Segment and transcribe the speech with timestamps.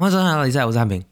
[0.00, 1.04] 欢迎收看《老李在》，我是汉平。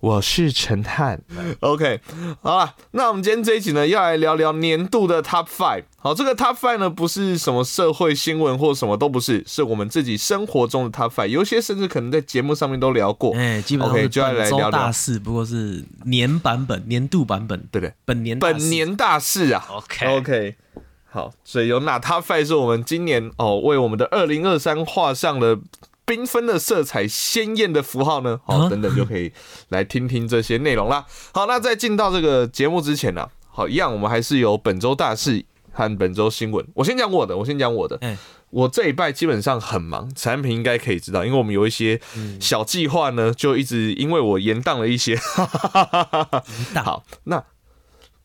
[0.00, 1.22] 我是陈汉
[1.60, 2.00] ，OK，
[2.40, 5.84] 好了，那我们今天这一集呢，要来聊聊年度的 Top Five。
[5.98, 11.26] 好，这个 Top Five 呢，不是什么社会新闻或什么都不是，是我们自己生活中的 Top Five。
[11.26, 13.36] 有些甚至可能在节目上面都聊过。
[13.36, 17.92] 哎，基本上 OK，是就要来本周聊聊大事，不过是年版本、年度版本，对不对？
[18.06, 20.56] 本年大本年大事啊 OK OK，
[21.10, 25.58] 好，所以有哪 Top Five 是我们今年哦为我们的二零二三画上了
[26.06, 28.40] 缤纷的色彩、鲜艳的符号呢？
[28.44, 29.32] 好，啊等等就可以
[29.68, 31.06] 来听听这些内容啦。
[31.32, 36.66] 好，那在进到这个节目之前呢、好，一样我们还是有本周大事和本周新闻。
[36.74, 37.98] 我先讲我的，我先讲我的。
[38.00, 38.16] 嗯
[38.50, 45.16] 我这一拜基本上很忙，产品应该可以知道，因为我们有一些嗯小计划呢，就一直因为我延宕了一些。
[46.80, 47.42] 好，那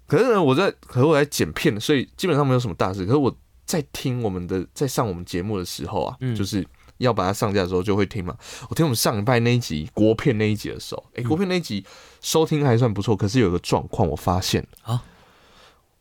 [0.06, 3.04] 可是呢，我在可是我在剪片，所以基本上没有什么大事。
[3.08, 6.64] 可是我在听我们的在上我们节目的时候啊，嗯就是
[7.00, 8.38] 要把它上架的时候就会听嘛。
[8.70, 11.84] 我听我们上礼拜那一集国片那一集的时候，嗯诶，国片那一集
[12.22, 15.04] 收听还算不错，可是有个状况我发现啊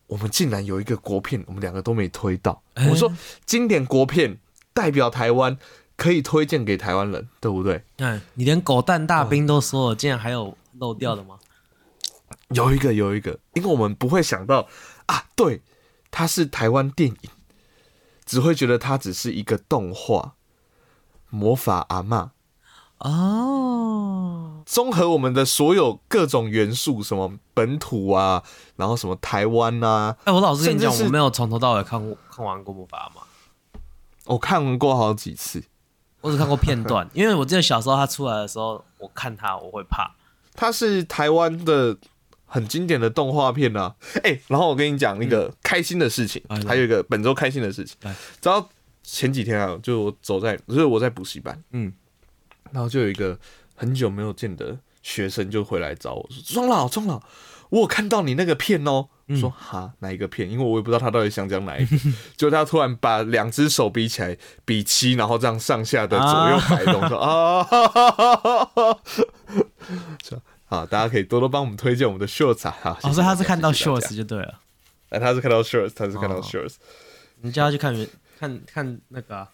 [0.07, 2.63] 我们竟然有一个国片，我们两个都没推到。
[2.75, 3.13] 诶我说
[3.45, 4.39] 经典国片
[4.73, 5.59] 代表台湾，
[5.97, 7.83] 可以推荐给台湾人，对不对？
[7.99, 11.39] 哎，你连狗蛋大兵都说了，竟然还有漏掉的吗？
[12.55, 14.67] 有一个，有一个，因为我们不会想到
[15.07, 15.61] 啊，对，
[16.11, 17.31] 它是台湾电影，
[18.25, 20.37] 只会觉得它只是一个动画。
[21.31, 22.31] 魔法阿嬷
[22.99, 28.43] 哦，综合我们的所有各种元素，什么本土啊，
[28.77, 33.23] 然后什么台湾啊，哎，我老实跟你讲，我没有从头到尾看过看完过《魔法阿妈》，
[34.27, 35.63] 我看过好几次。
[36.21, 40.11] 我只看过片段， 因为我记得小时候他出来的时候，我看他我会怕。
[40.57, 41.97] 他是台湾的
[42.45, 43.95] 很经典的动画片啊。
[44.25, 48.13] 哎、然后我跟你讲一个开心的事情，还有一个本周开心的事情来。
[48.41, 48.69] 知道
[49.11, 51.91] 前几天啊，就我走在，就是我在补习班，嗯，
[52.73, 53.39] 然后就有一个
[53.75, 57.23] 很久没有见的学生就回来找我说：“庄老，庄老，
[57.71, 61.97] 我有看到你那个片哦。”我说：“哈，哪一个片？”因为我也不知道他到底想讲哪一个。
[62.37, 64.37] 就他突然把两只手比起来，
[64.67, 69.01] 比七，然后这样上下的左右摆动， 说：“啊，哈哈哈哈哈
[70.23, 72.77] 说好，大家可以多多帮我们推荐我们的 shorts 啊。
[72.83, 74.61] 好，谢哦，所以他是看到 shorts 就对了，
[75.09, 76.75] 哎，他是看到 shorts，他是看到哦 shorts。
[77.41, 78.07] 你叫他去看原
[78.39, 79.49] 看看那个啊。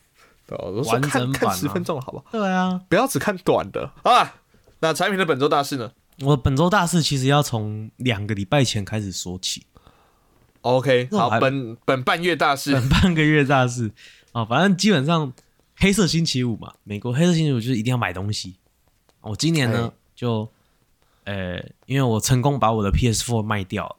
[0.46, 2.24] 对我说完看整看十分钟，好不好？
[2.30, 4.34] 对啊，不要只看短的啊。
[4.80, 5.90] 那产品的本周大事呢
[6.20, 9.64] 我本周大事其实要从两个礼拜前开始说起
[10.60, 13.90] ，？OK，好，本本半月大事本半个月大事
[14.32, 15.32] 啊，反正基本上
[15.76, 18.56] 黑色星期五嘛，美国黑色星期五就是一定要买东西。
[19.22, 20.48] 我今年呢哎就，
[21.24, 21.56] 呃，
[21.86, 23.96] 因为我成功把我的 PS4 卖掉了，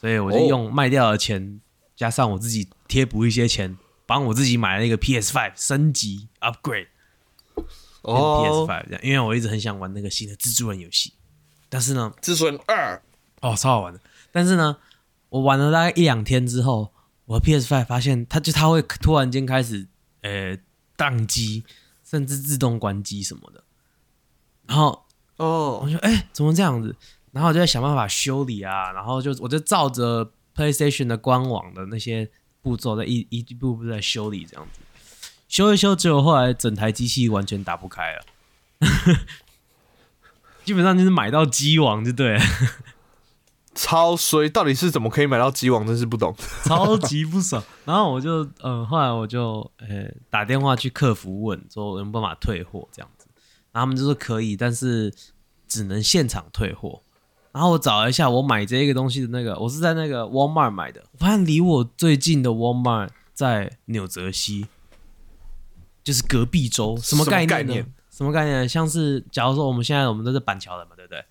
[0.00, 1.60] 所以我就哦用卖掉的钱
[1.94, 3.76] 加上我自己贴补一些钱，
[4.08, 6.88] 帮我自己买了一个 PS Five 升级 upgrade。
[8.00, 11.12] 哦 PS 哦，Five 这样，因为我一直很想玩那个新的蜘蛛人游戏，
[11.68, 13.02] 但是呢，蜘蛛人二
[13.42, 14.00] 哦，超好玩的。
[14.32, 14.78] 但是呢，
[15.28, 16.90] 我玩了大概一两天之后，
[17.26, 19.86] 我的 PS Five 发现它就它会突然间开始
[20.22, 20.56] 呃
[20.96, 21.64] 宕机，
[22.02, 23.62] 甚至自动关机什么的。
[24.66, 25.04] 然后
[25.36, 26.96] 我哦，就哎、怎么这样子？
[27.32, 32.30] 然后我就在想办法修理啊，然后就我就照着 PlayStation 的官网的那些
[32.62, 34.80] 步骤，在一一步步在修理这样子。
[35.48, 38.22] 修一修，结果后来整台机器完全打不开了，
[40.62, 42.40] 基本上就是买到机王就对了，
[43.74, 45.86] 超衰，到底是怎么可以买到机王？
[45.86, 46.36] 真是不懂。
[46.64, 47.62] 超级不爽。
[47.86, 53.26] 然后我就嗯、呃后来我就呃打电话去客服问，说有没有办法退货这样子，
[53.72, 55.14] 然后他们就说可以，但是
[55.66, 57.00] 只能现场退货。
[57.52, 64.66] 然后我找了一下，我买这个东西的那个，我是在那个 Walmart 买的，我发现离我最近的 Walmart 在纽泽西，
[66.04, 67.48] 就是隔壁州，什么概念呢？
[67.48, 68.68] 什么概念什么概念？
[68.68, 71.24] 像是假如说我们现在我们都是板桥人嘛，对不对？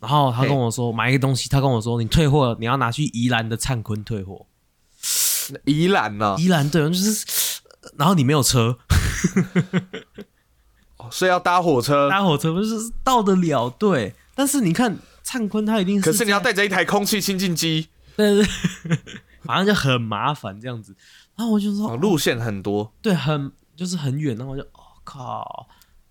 [0.00, 4.46] 然后他跟我说买一个东西，他跟我说你退货，你要拿去宜兰的灿坤退货。
[5.64, 6.36] 宜兰呢？
[6.38, 7.60] 宜兰对，就是，
[7.96, 8.78] 然后你没有车，
[10.98, 14.14] 哦所以要搭火车，搭火车不是到得了，对。
[14.34, 14.96] 但是你看
[15.28, 18.46] 灿坤，他一定是，可是你要带着一台空气清净机，对对，
[18.84, 18.98] 对
[19.44, 20.96] 反正就很麻烦这样子。
[21.36, 22.90] 然后我就说，哦路线很多。
[23.02, 25.68] 对，很就是很远，然后我就哦靠，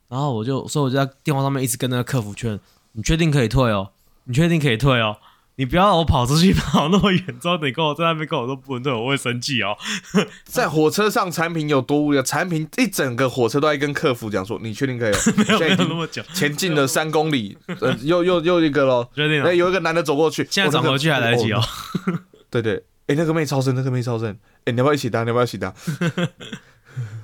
[0.07, 2.59] 然后我就所以我就在电话上面一直跟那个客服劝，
[2.91, 3.91] 你确定可以退哦？
[4.25, 5.17] 你确定可以退哦？
[5.57, 9.75] 你不要让我跑出去 跑那么远之后，你跟我在那边跟我说不能对，我会生气哦。
[10.45, 12.21] 在火车上，产品有多无聊？
[12.21, 15.17] 产品一整个火车都在跟客服讲说：“你确定可以哦？”
[15.59, 19.09] 没有那么久，前进了三公里，呃，又又又一个咯。
[19.13, 19.55] 哎，确定了。
[19.55, 21.61] 有一个男的走过去，哦现在转回去还来得及哦。。
[22.05, 22.19] 那个
[22.49, 24.29] 对对，哎，那个妹超正，那个妹超正，
[24.65, 25.23] 哎，你要不要一起搭？
[25.23, 25.73] 你要不要一起搭？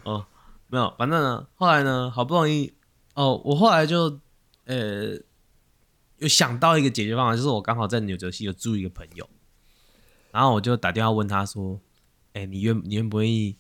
[0.04, 0.26] 哦，
[0.70, 2.74] 没有，反正呢，后来呢，好不容易
[3.14, 4.20] 哦，我后来就
[4.66, 5.14] 呃
[6.24, 9.30] 有想到一个解决方法，就是我刚好在纽泽西有住一个朋友，
[10.32, 11.80] 然后我就打电话问他说
[12.32, 13.58] ：“哎、你愿你愿不愿意？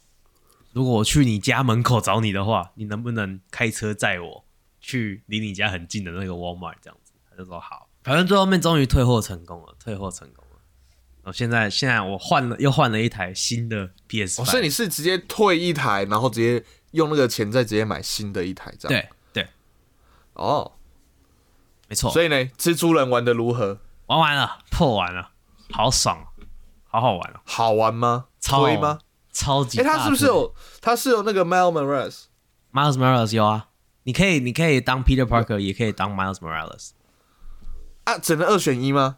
[0.71, 4.45] 如果我去你家门口找你的话，你能不能开车载我
[4.79, 7.89] 去离你家很近的那个 Walmart 这样子？”他就说好。
[8.01, 10.59] 反正最后面终于退货成功了，退货成功了。
[11.23, 19.01] 我现在现在我换了又换了一台新的 PS，、哦，所以你是直接退一台，然后直接用那个钱再直接买新的一台这样？。
[19.33, 19.49] 对对
[20.33, 20.71] 哦，
[21.93, 23.77] 没错，所以呢，蜘蛛人玩的如何？
[24.07, 25.29] 玩完了破完了，
[25.71, 26.25] 好爽，
[26.87, 27.39] 好好玩哦。
[27.45, 28.25] 好玩吗？
[28.39, 28.99] 超吗？
[29.31, 29.83] 超级哎。
[29.83, 30.53] 他是不是有？
[30.81, 33.67] 他是有那个 Miles Morales？Miles Morales 有啊？
[34.03, 36.89] 你可以，你可以当 Peter Parker，也可以当 Miles Morales，
[38.03, 39.17] 啊，只能二选一吗？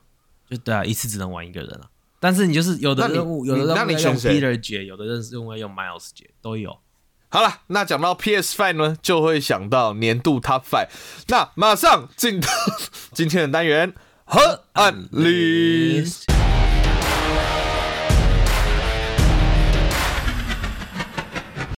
[0.50, 1.89] 就对啊，一次只能玩一个人啊。
[2.19, 6.77] 但是你就是有的任务，有的任务要用你选 Peter 解，有的任务要用 Miles 解，都有。
[7.36, 10.88] 好了，那讲到 PS Five 呢，就会想到年度 Top Five。
[11.28, 12.48] 那马上进到
[13.12, 13.94] 今天的单元
[14.24, 16.24] 河岸 list。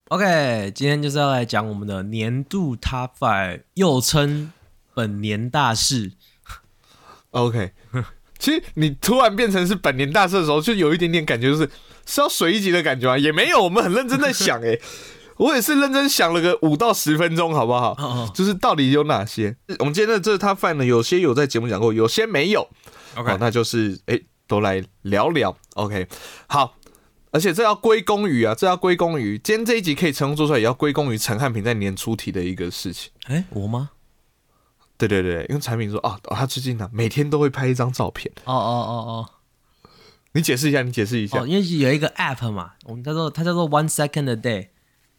[0.08, 4.52] OK，今天就是要来讲我们的年度 Top Five，又称
[4.92, 6.12] 本年大事。
[7.30, 7.72] OK，
[8.38, 11.70] 其实你突然变成是本年大事的时候，就有一点点感觉，就是
[12.04, 13.16] 是要水一集的感觉啊？
[13.16, 14.78] 也没有，我们很认真在想、欸，
[15.36, 17.92] 我也是认真想了个五到十分钟，好不好？
[17.98, 19.56] 哦就是到底有哪些？
[19.78, 22.68] 我们今天的这 Top Five 呢，有些有在节目讲过，有些没有。
[23.16, 25.56] OK，、哦，那就是哎、都来聊聊。
[25.74, 26.06] OK，
[26.46, 26.76] 好，
[27.30, 33.10] 而且这要归功于啊，这要归功于今天这一集可以成功做出来，也要归功于陈汉平在年初提的一个事情。
[33.26, 33.90] 哎、我吗？
[34.98, 38.32] 对对对，因为产品说啊，哦他最近呢、每天都会拍一张照片。
[38.44, 39.30] 哦哦哦哦
[40.32, 41.38] 你解释一下，你解释一下。
[41.38, 44.70] 哦哦，因为有一个 App 嘛，我们叫做它叫做 One Second a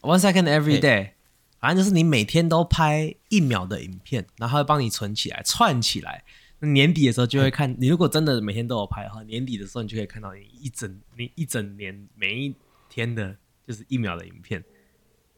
[0.08, 1.12] Day，One Second Every Day，
[1.60, 6.24] 反正就是你每天都拍一秒的影片，然后它会帮你存起来、串起来。
[6.60, 12.56] 那年底的时候就会看，你如果真的每天都有拍的话，年底的时候你就可以看到你一整你一整年每一
[12.90, 13.36] 天的
[13.68, 14.64] 就是一秒的影片。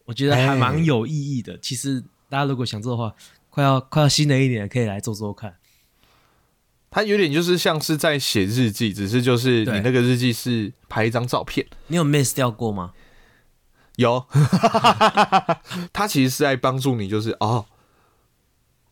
[0.05, 1.57] 我觉得还蛮有意义的。
[1.59, 3.13] 其实大家如果想做的话，
[3.49, 5.55] 快要快要新的一年可以来做做看。
[6.91, 11.67] 它有点就是像是在写日记，只是就是你那个日记是拍一张照片。
[11.87, 12.93] 你有 miss 掉过吗？
[13.99, 14.25] 有，
[15.93, 17.65] 他其实是在帮助你，就是哦，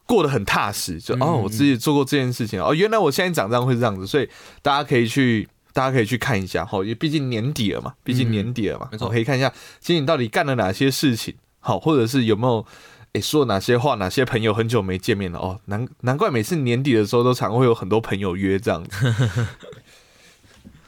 [0.06, 4.30] 过得很踏实，就哦，我自己做过这件事情，哦，原来我现在长这样会是这样子，所以
[4.62, 12.66] 大家可以去，大家可以去看一下，好，因为毕竟年底了嘛，毕竟年底了嘛，没错哦可以看一下今年你到底干了哪些事情，好，或者是有没有。
[13.14, 13.96] 诶，说了哪些话？
[13.96, 15.40] 哪些朋友很久没见面了？
[15.40, 19.16] 哦，难难怪每次年底的时候都常会有很多朋友约这样子。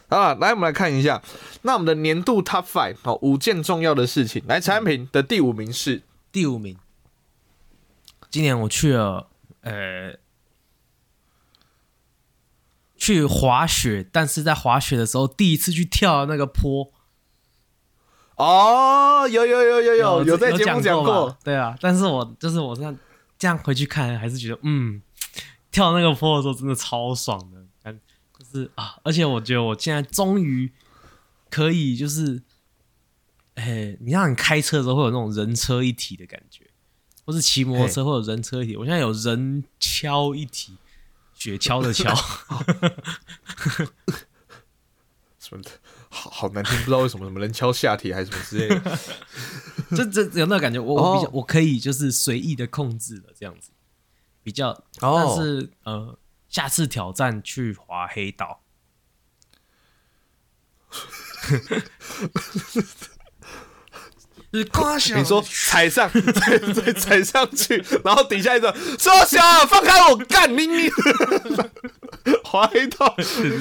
[0.09, 1.21] 啊，来，我们来看一下，
[1.61, 4.44] 那我们的年度 Top Five 哦，五件重要的事情。
[4.47, 6.77] 来，产品的第五名是第五名。
[8.29, 9.27] 今年我去了，
[9.61, 10.15] 呃，
[12.95, 16.91] 去滑雪，但是在滑雪的时候第一次去跳那个坡，
[18.35, 21.75] 哦，有有有有有有在节目讲讲过，对啊。
[21.81, 22.97] 但是我就是我这样
[23.38, 25.01] 这样回去看，还是觉得嗯，
[25.71, 27.58] 跳那个坡的时候真的超爽的，感
[28.51, 30.71] 就是啊，而且我觉得我现在终于
[31.49, 32.41] 可以就是，
[33.55, 36.69] 哎，你让你开车的时候会有那种人车一体的感觉，
[37.25, 40.77] 或是骑摩托车会有人车一体，我现在有人敲一体，
[41.33, 42.15] 雪橇的橇，
[45.39, 45.71] 什么的，
[46.09, 48.99] 好好难听，不知道为什么什么人敲下体还是什么之类的。
[49.95, 51.31] 这这有那个感觉，我我比较、哦。
[51.33, 53.71] 我可以就是随意的控制了这样子，
[54.44, 56.15] 比较，但哦，是呃，
[56.49, 58.61] 下次挑战去滑黑道，
[64.51, 70.89] 你说踩上，踩 踩踩上去，然后底下一个说小放开我，干你你，
[72.44, 73.15] 滑黑道，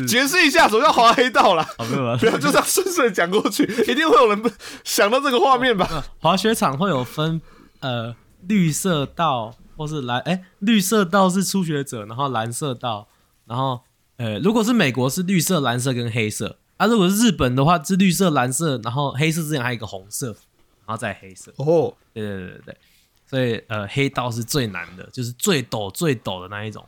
[0.09, 1.69] 解释一下什么叫滑黑道啦？
[1.77, 4.53] 哦没有了不要就这样顺顺的讲过去， 一定会有人
[4.83, 6.07] 想到这个画面吧？
[6.21, 7.43] 滑雪场会有分
[7.81, 8.17] 呃
[8.47, 13.09] 绿色道或是蓝，哎、绿色道是初学者，然后蓝色道，
[13.47, 13.81] 然后
[14.17, 20.27] 呃如果是美国是绿色、蓝色跟黑色，啊如果是日本的话是绿色、蓝色，然后黑色之前还有一个红色，
[20.85, 21.53] 然后再黑色。
[21.59, 22.77] 哦，对对对对对，
[23.25, 26.85] 所以呃，黑道是最难的，就是最陡最陡的那一种。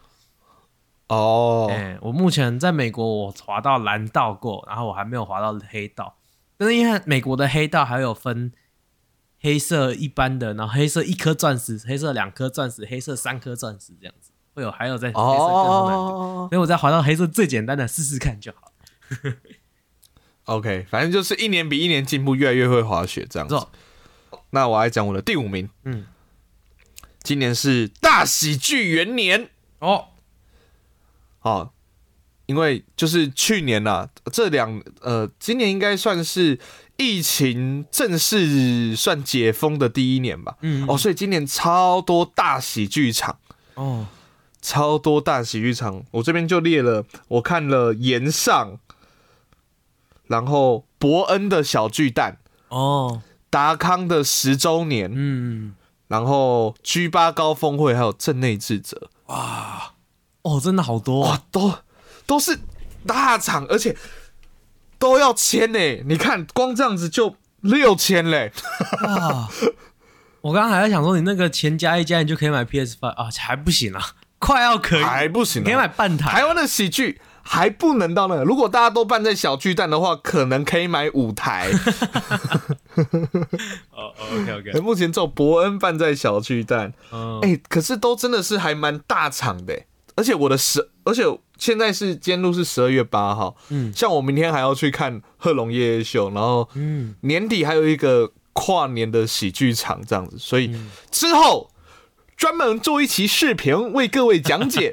[1.09, 6.16] 哦，哎、我目前在美国我滑到蓝道过，然后我还没有滑到黑道。
[6.56, 8.52] 但是因为美国的黑道还有分
[9.40, 18.73] 黑色一般的，然后黑色一颗钻石，黑色两颗钻石，黑色三颗钻石这样子，会有还有在黑色更多难所以我再滑到黑色最简单的试试看就好。
[20.44, 23.59] ，OK，反正就是一年比一年进步，越来越会滑雪这样子。
[24.50, 26.06] 那我来讲我的第五名，嗯，
[27.23, 29.49] 今年是大喜剧元年。
[29.78, 30.09] 哦，
[31.38, 31.73] 好，
[32.47, 36.59] 因为就是去年呐、这两呃，今年应该算是
[37.00, 40.57] 疫情正式算解封的第一年吧。
[40.61, 43.38] 嗯哦，所以今年超多大喜剧场。
[43.75, 44.07] 哦，
[44.61, 48.78] 超多大喜剧场，我这边就列了，我看了岩上，
[50.26, 52.37] 然后伯恩的小巨蛋，
[52.69, 55.75] 哦，达康的十周年，嗯，
[56.09, 59.95] 然后 G 八高峰会，还有镇内智者，哇
[60.42, 61.73] 哦，真的好多、哇，都
[62.26, 62.59] 都是
[63.07, 63.97] 大场，而且
[65.00, 65.78] 都要签呢。
[66.07, 68.52] 你看，光这样子就六千嘞，
[69.04, 69.49] 啊！
[70.42, 74.00] 我刚刚还在想说，你那个钱加一加，你就可以买 PS Five 啊，还不行啊，
[74.38, 75.92] 快要可以，还不行、你可以买啊。
[75.97, 76.30] 半台。
[76.30, 81.69] 台湾的喜剧还不能到那个，如果大家都办在小巨蛋的话，可能可以买五台。
[83.92, 91.25] 哦，OK OK，目前只有伯恩办在小巨蛋，嗯，哎、可是都真的是还蛮大场的欸，而且我的十，而且
[91.61, 93.93] 现在是今天录是十二月八号，嗯。
[93.95, 100.90] 像我明天还要去看贺龙夜夜秀，然后嗯，年底还有一个跨年的喜剧场这样子，所以嗯。
[101.11, 101.71] 之后
[102.35, 104.90] 专门做一期视频为各位讲解。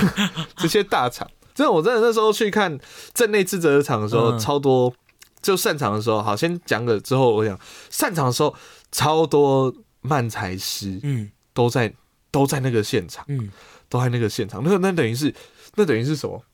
[0.56, 1.28] 这些大场。
[1.54, 2.78] 真的，我真的那时候去看
[3.14, 4.38] 镇内智者的场的时候，嗯。
[4.38, 4.94] 超多。
[5.40, 7.58] 就散场的时候，好，先讲个之后，我想
[7.90, 8.54] 散场的时候
[8.92, 11.30] 超多漫才师嗯。
[11.54, 11.92] 都在
[12.30, 13.24] 都在那个现场。
[13.28, 13.50] 嗯，
[13.88, 15.34] 都在那个现场，那那等于是
[15.76, 16.44] 那等于是什么？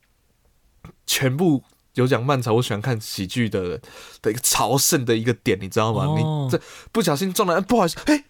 [1.07, 3.81] 全部有讲漫才，我喜欢看喜剧的人
[4.23, 6.05] 的一个朝圣的一个点，你知道吗？
[6.05, 8.25] 哦你这不小心撞了，哎不好意思，哎、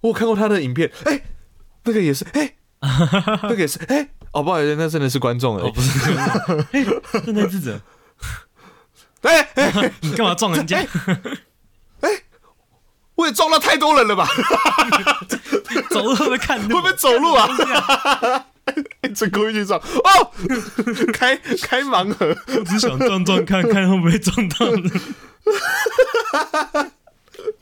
[0.00, 1.22] 我有看过他的影片，哎、
[1.84, 2.54] 那个也是，哎、
[3.42, 5.72] 那个也是，哎、哦，不好意思，那真的是观众而哦，已。
[5.72, 6.10] 不是，
[6.72, 6.84] 哎，
[7.24, 7.80] 正在智者，
[9.22, 10.86] 哎哎、 你干嘛撞人家？
[13.16, 14.26] 我也撞到太多人了吧？
[15.90, 16.76] 走路会不会看路？
[16.76, 18.46] 会不会走路啊？
[19.02, 19.80] 一直故意去撞。
[19.80, 20.30] 哦，
[21.12, 24.90] 开开盲盒，我只想撞撞看看会不会撞到人。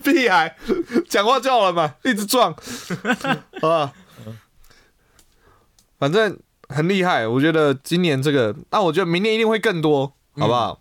[0.03, 0.57] 屁孩，
[1.09, 2.55] 讲话就好了嘛，一直撞，
[3.61, 3.93] 好吧？
[5.99, 10.81] 反正很厉害，我觉得今年这个，那我觉得明年一定会更多，好不好？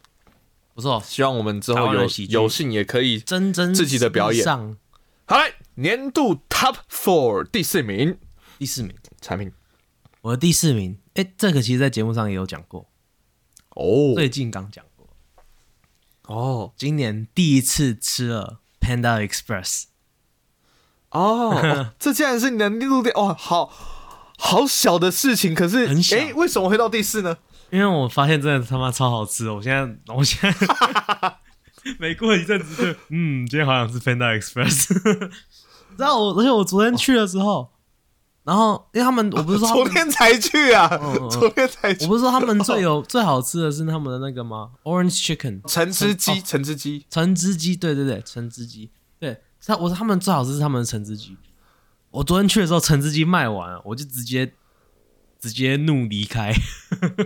[0.73, 3.19] 不错，希望我们之后有有幸也可以。
[3.19, 4.43] 真真自己的表演。
[4.43, 4.77] 上
[5.25, 8.17] 好来，年度 Top Four 第四名。
[8.59, 9.51] 第四名，产品
[10.27, 12.89] 我的第四名，哎，这个其实在节目上也有讲过，
[13.69, 15.07] 哦最近刚讲过，
[16.23, 19.85] 哦今年第一次吃了 Panda Express，
[21.11, 23.71] 哦哦， 这竟然是你的年度第哦，好
[24.37, 27.37] 好小的事情，可是很小哎，为什么会到第四呢？
[27.69, 29.55] 因为我发现真的他妈超好吃哦！
[29.55, 31.37] 我现在，我现在
[31.99, 34.87] 每过一阵子就，嗯，今天好想吃 Panda Express。
[35.95, 37.71] 知道我，而且我昨天去的时候，
[38.47, 40.87] 然后因为他们，我不是说 昨天才去啊
[41.29, 42.07] 昨天才去我。
[42.07, 48.89] 不是说他们最有 最好吃的是他们的那个吗？Orange Chicken 橙汁鸡，哦橙汁鸡，橙汁鸡，对对对，橙汁鸡，
[49.19, 51.35] 对，他我说他们最好吃是他们的橙汁鸡。
[52.09, 54.53] 我昨天去的时候，橙汁鸡卖完了，我就直接
[55.41, 56.53] 直接怒离开。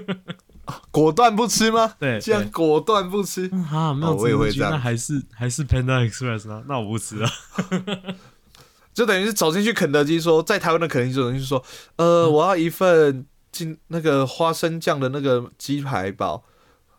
[0.89, 1.93] 果断不吃吗？
[1.99, 3.47] 对这样果断不吃。
[3.51, 6.63] 嗯啊，没有哦我也会橙汁鸡这样那还是还是 Panda Express 呢？
[6.67, 7.29] 那我不吃了。
[9.01, 11.63] 就等于是走进去肯德基说，在台湾的肯德基走进去说，
[11.95, 16.43] 呃，我要一份金那个花生酱的那个鸡排堡。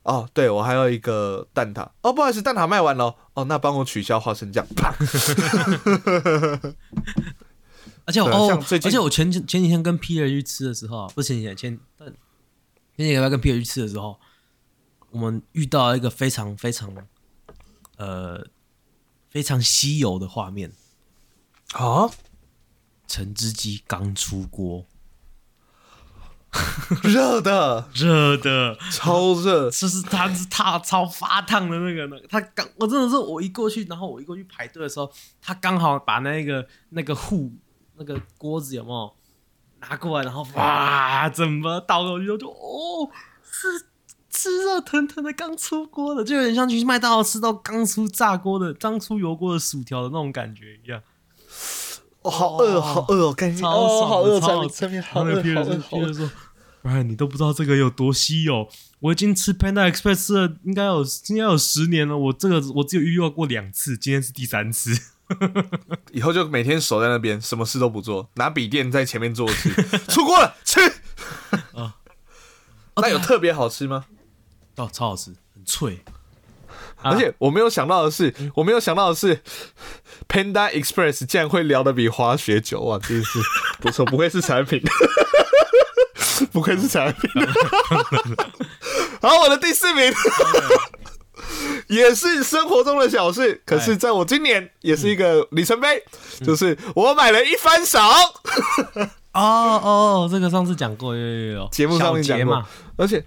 [0.02, 1.88] 哦，对，我还有一个蛋挞。
[2.00, 3.14] 哦，不好意思，蛋挞卖完了哦。
[3.34, 4.66] 哦，那帮我取消花生酱。
[8.04, 12.08] 而且我哦而且我前前几天跟 Peter 去吃的时候啊，不是前几天前但
[12.96, 14.18] 前几个礼拜跟 Peter 去吃的时候，
[15.12, 16.92] 我们遇到一个非常非常
[17.96, 18.44] 呃
[19.30, 20.72] 非常稀有的画面，
[21.72, 22.10] 啊，
[23.06, 24.86] 橙汁鸡刚出锅，
[27.02, 29.70] 热的，热的，超热。
[29.70, 35.10] 就是它是它超发烫的那个那个，它刚我真的是我一过去，然后我一过去排队的时候，
[35.40, 37.50] 他刚好把那个那个壶
[37.96, 39.12] 那个锅子有没有
[39.80, 43.10] 拿过来，然后 哇，怎么倒过去就就哦，
[43.42, 43.86] 是
[44.30, 51.02] 是热腾腾的刚出锅的，就有点像去麦当劳吃到刚出炸锅的、刚出油锅的薯条的那种感觉一样。
[52.22, 56.12] 哦，好饿，好饿哦，感觉超哦，爽好饿，超好吃这边这边好饿，然后那好饿，就好饿。
[56.12, 56.30] 说
[56.82, 58.68] ：“Brian，你都不知道这个有多稀有。
[59.00, 64.96] 我已经吃 Panda Express 吃了应该有应该有十年了，我这个我只有遇到过两次，今天是第三次。
[66.12, 69.70] 以后就每天守在那边，什么事都不做，拿笔电在前面做事。
[70.08, 70.80] 出锅了，吃。
[72.96, 74.04] 那有特别好吃吗？
[74.76, 76.04] 哦，超好吃，很脆。
[77.02, 79.40] 而且我没有想到的是，我没有想到的是
[80.28, 83.38] ，Panda Express 竟然会聊得比滑雪久啊，真是
[83.80, 84.82] 不错，不愧是产品，
[86.52, 87.30] 不愧是产品。
[89.20, 90.12] 好，我的第四名。
[91.88, 96.02] 也是生活中的小事，可是在我今年也是一个里程碑，
[96.44, 98.02] 就是我买了一番赏。
[99.32, 99.40] 哦
[99.82, 102.64] 哦，这个上次讲过，有有有，节目上面讲过。
[102.96, 103.22] 而且，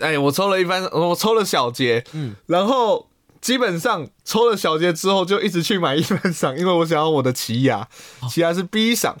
[0.00, 3.08] 哎，我抽了一番，我抽了小节，嗯，然后
[3.40, 7.88] 基本上抽了小节之后，就一直去买一番赏，因为我想要我的奇牙，
[8.28, 9.16] 奇牙是 B 赏，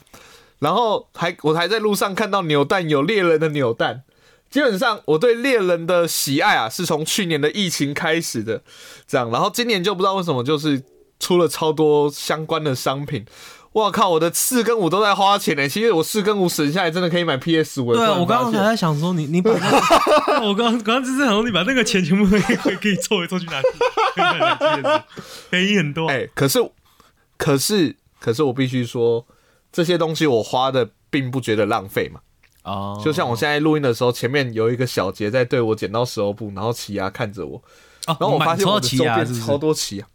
[0.58, 4.02] 然后还我还在路上看到扭蛋，有猎人的扭蛋。
[4.48, 8.62] 基本上我对猎人的喜爱啊，是从去年的疫情开始的，
[9.06, 10.82] 这样，然后今年就不知道为什么，就是
[11.18, 13.26] 出了超多相关的商品。
[13.76, 15.68] 我靠，我的四跟五都在花钱呢。
[15.68, 17.92] 其实我四跟五省下来，真的可以买 PS 五。
[17.92, 19.50] 对啊，我刚刚还在想说，你你把，
[20.42, 23.60] 我刚刚 刚就是想说，你把那个钱全部可以可以凑一凑去拿，
[25.50, 26.08] 便宜很多。
[26.08, 26.58] 哎，可是
[27.36, 29.26] 可是可是我必须说，
[29.70, 32.20] 这些东西我花的并不觉得浪费嘛。
[32.62, 37.62] 哦，就像我现在录音的时候，前面有一个小杰在对我剪刀石头布，然后奇牙看着我，
[38.06, 40.06] 然后我发现我的周边超多奇亚，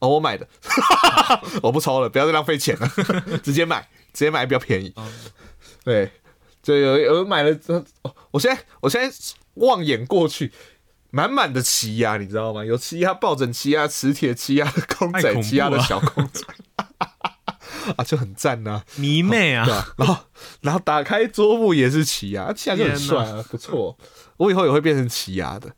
[0.00, 0.46] 哦，我买的，
[1.62, 2.88] 我不抽了，不要再浪费钱了，
[3.42, 4.94] 直接买，直接买比较便宜。
[5.84, 6.10] 对，
[6.62, 7.58] 就有有买了，
[8.30, 9.16] 我现在我现在
[9.54, 10.52] 望眼过去，
[11.10, 12.64] 满满的奇亚，你知道吗？
[12.64, 16.42] 有奇亚抱枕、奇亚磁铁、奇亚公仔、奇亚的小公仔。
[17.96, 20.16] 啊，就很赞呐，迷妹啊，然后
[20.60, 23.96] 然后打开桌布也是奇亚，奇亚就很帅啊，不错。
[24.36, 25.72] 我以后也会变成奇亚的，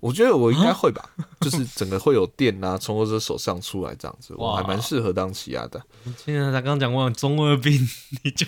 [0.00, 1.04] 我觉得我应该会吧，
[1.40, 5.80] 就是整个会有电啊，从我的手上出来这样子，我还蛮适合当奇亚的。
[6.24, 7.72] 现在他刚刚讲过中二病，
[8.24, 8.46] 你就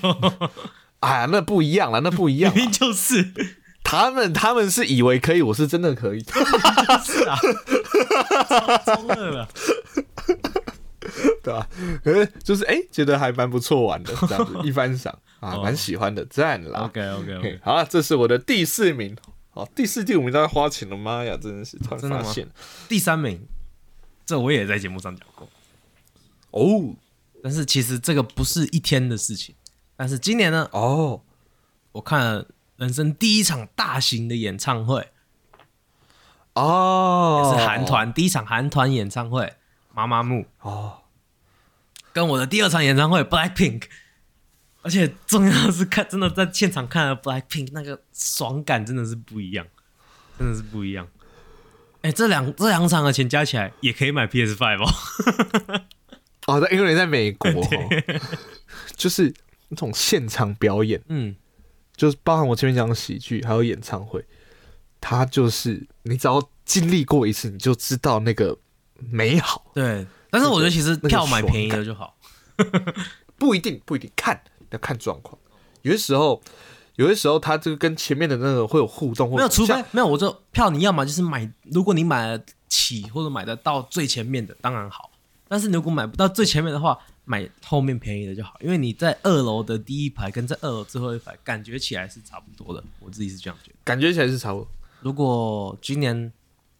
[1.01, 3.33] 哎呀，那不一样了，那不一样，就是
[3.85, 6.25] 他们他们是以为可以，我是真的可以，
[7.05, 7.39] 是啊，
[8.85, 9.49] 中二了。
[11.43, 11.69] 对吧？
[12.05, 16.83] 可是就是哎，觉得还蛮不错玩的，这样子一番赏啊，蛮喜欢的，赞啦。
[16.83, 19.17] OK OK，好了，这是我的第四名。
[19.55, 22.49] 好，第四、第五名都在花钱了，妈呀，真的是突然发现。
[22.89, 23.47] 第三名，
[24.25, 25.47] 这我也在节目上讲过
[26.53, 26.95] 哦。
[27.43, 29.55] 但是其实这个不是一天的事情。
[29.95, 30.69] 但是今年呢？
[30.73, 31.21] 哦，
[31.93, 35.09] 我看了人生第一场大型的演唱会。
[36.55, 39.55] 哦，是韩团第一场韩团演唱会。
[39.93, 41.03] 妈妈木哦，
[42.15, 43.83] 跟我的第二场演唱会 Black Pink，
[44.83, 49.67] 而且重要的是看真的在现场看了 Black Pink 那个爽感真的是不一样，
[50.39, 51.09] 真的是不一样。
[52.03, 55.85] 哎，这两这两场的钱加起来也可以买 PS Five 哦。
[56.47, 57.51] 哦，在因为你在美国，
[58.97, 59.33] 就是
[59.69, 61.37] 那种现场表演，嗯，
[61.97, 64.25] 就是包含我前面讲的喜剧还有演唱会，
[65.01, 68.59] 它就是你只要经历过一次，你就知道那个。
[69.11, 72.17] 美好，对，但是我觉得其实票买便宜的就好，
[73.37, 74.41] 不一定，不一定，看
[74.73, 75.39] 要看状况。
[75.83, 76.41] 有些时候，
[76.97, 85.11] 有些时候，他这个跟前面的那个会有互动，没有，除非没有，我这票你要么就是买，如果你买得起或者买得到最前面的，当然好。
[85.49, 92.83] 但是如果买不到最前面的话，买后面便宜的就好，因为你在二楼的第一排跟在二楼最后一排，感觉起来是差不多的。
[93.01, 94.69] 我自己是这样觉得，感觉起来是差不多。
[95.01, 96.33] 如果今年，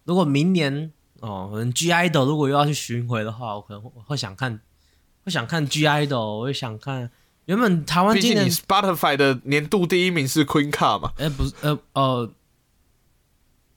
[0.03, 0.91] 如果明年。
[1.19, 4.59] 哦，可能 G I 的如果又要去巡回的话，我可能会会想看，
[5.23, 7.09] 会想看 G I 的，我会想看。
[7.45, 11.11] 原本台湾今年 Spotify 的年度第一名是 Queen Card 嘛？
[11.17, 12.31] 哎，不是，呃，哦，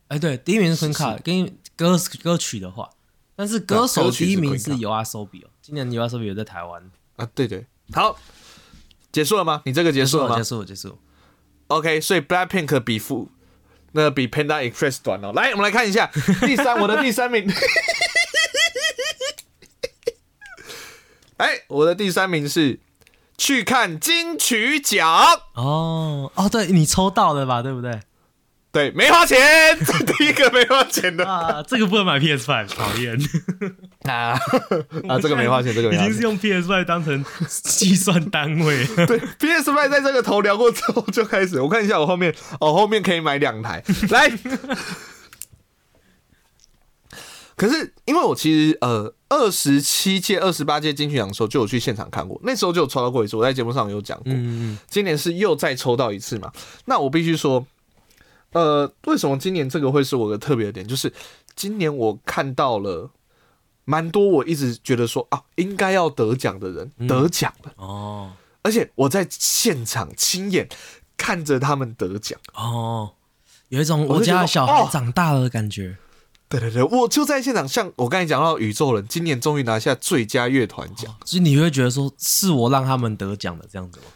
[0.09, 2.91] 哎，对，第一名是 Queen Card，跟歌歌曲的话，
[3.35, 5.51] 但是歌手第一名是 U R S O B 哦。
[5.61, 7.29] 今年 U R S O B 有在台湾啊？
[7.35, 8.19] 对对，好，
[9.11, 9.63] 结束了吗？
[9.65, 10.37] 你这个结束了吗？
[10.37, 10.99] 结束，结束。
[11.69, 13.31] OK，所以 Blackpink 比负。
[13.93, 15.33] 那比 Panda Express 短哦。
[15.33, 16.07] 来，我们来看一下
[16.45, 17.51] 第三，我的第三名。
[21.39, 22.79] 哎，我的第三名是
[23.39, 25.09] 去看金曲奖
[25.55, 27.63] 哦哦，对你抽到的吧？
[27.63, 28.01] 对不对？
[28.73, 29.39] 对，没花钱，
[30.19, 33.19] 第一个没花钱的 啊，这个不能买 PS Five，讨厌
[34.05, 34.39] 啊
[35.09, 38.85] 啊，这个没花钱， 这个已经是用 PS Five 当成计算单位。
[39.07, 44.31] 对，PS Five 在这个头聊过之后就开始，我看一下我后面，哦，后面可以买两台，来。
[47.57, 54.33] 可是因为我其实呃二十七届、二十八届金曲奖的时候就有去现场看过，那时候就有抽到过一次，我在节目上有讲过。
[54.33, 56.53] 嗯今年是又再抽到一次嘛？
[56.85, 57.67] 那我必须说。
[58.53, 60.87] 呃，为什么今年这个会是我的特别点？
[60.87, 61.13] 就是
[61.55, 63.11] 今年我看到了
[63.85, 70.67] 蛮多我一直觉得说啊，应该要得奖的人得奖了哦，而且我在现场亲眼
[71.19, 73.11] 看着他们得奖哦，
[73.69, 75.99] 有一种我家小孩长大了的感觉。
[76.49, 77.67] 对对对，我就在现场。
[77.67, 84.07] 像我刚才讲到宇宙人，今年终于拿下最佳乐团奖，所以你会觉得说是我让他们得奖的这样子吗？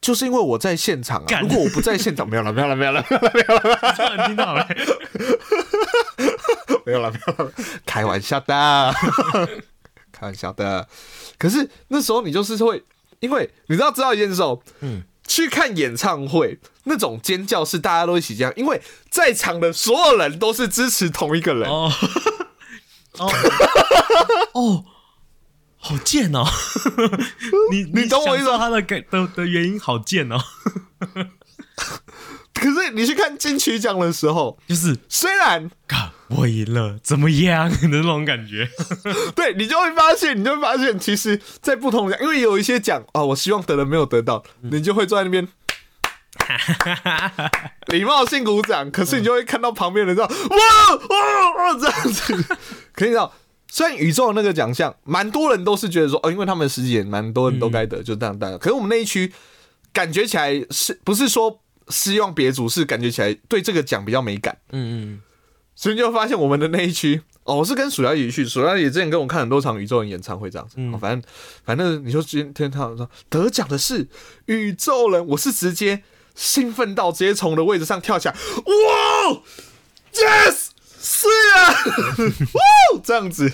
[0.00, 1.40] 就是因为我在现场啊。
[1.40, 4.66] 如果我不在现场，没有了，没有了，没有了，没有了，没有了， 突然听到 了，
[6.86, 7.52] 没有了，没有了，
[7.84, 8.94] 开玩笑的，
[10.12, 10.88] 开玩笑的。
[11.36, 12.82] 可是那时候你就是会，
[13.20, 21.68] 因为你知道知道一件事哦，嗯，去看演唱会那种尖叫是大家都一起这样，因为在场的所有人都是支持同一个人。
[21.68, 21.92] 哦，
[23.18, 23.30] 哦，
[24.54, 24.84] 哦，
[25.76, 26.44] 好贱哦！
[27.70, 30.38] 你你懂我意思他的感的的原因好贱哦，
[32.54, 38.68] 可是你去看金曲奖的时候，就是虽然嘎我赢了，怎么样 的那种感觉？
[39.34, 45.48] 对你就会发现，你就会发现，其实，在不同的奖，因为有一些奖啊，我希望得了没有得到，你就会坐在那边。
[47.88, 52.44] 礼貌性鼓掌，可是你就会看到旁边人这样，哇哇哇这样子。
[52.92, 53.32] 可以知道，
[53.70, 58.56] 虽然宇宙那个奖项，蛮多人都是觉得说，哦，因为他们十几年，蛮多人都该得，就这样得。
[58.58, 59.32] 可是我们那一区，
[59.92, 64.56] 感觉起来是不是说希望别组，是感觉起来对这个奖比较没感。
[64.70, 65.20] 嗯嗯，
[65.78, 70.92] 所以你就发现我们的那一区，哦，我是跟鼠妖一起去，鼠妖也之前跟我看很多场宇宙人演唱会这样子，嗯。
[70.92, 71.30] 哦反正
[71.64, 74.08] 反正你说今天他说得奖的是
[74.46, 76.02] 宇宙人，我是直接
[76.34, 79.40] 兴奋到直接从我的位置上跳起来，哇
[80.12, 81.70] ，yes，是啊，
[82.26, 83.52] 哇，这样子，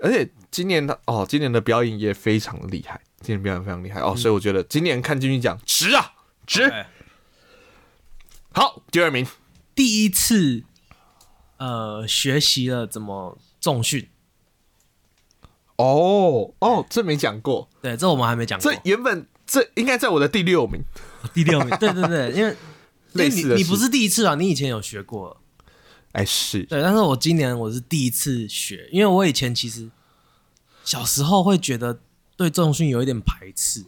[0.00, 6.12] 而且今年的哦，今年的表演也非常厉害，今年表演非常厉害哦，所以我觉得今年看金曲奖值啊，
[6.46, 6.72] 值。
[8.52, 9.26] 好，第二名，
[9.74, 10.62] 第一次
[11.58, 14.08] 呃学习了怎么重训，
[15.76, 17.68] 哦哦，这没讲过。
[17.82, 18.80] 对，这我们还没讲过这。
[18.84, 20.82] 原本这应该在我的第六名，
[21.34, 22.56] 第六名，对对对，因为
[23.12, 25.36] 你你不是第一次啊，你以前有学过。
[26.12, 29.90] 哎是，对，但是我今年我是第一次学，因为我以前其实
[30.82, 32.00] 小时候会觉得
[32.34, 33.84] 对重训有一点排斥，